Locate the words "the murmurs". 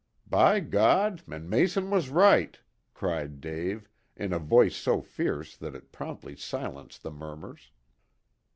7.03-7.69